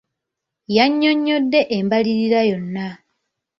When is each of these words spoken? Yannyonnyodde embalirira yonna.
Yannyonnyodde 0.75 1.59
embalirira 1.77 2.41
yonna. 2.49 2.87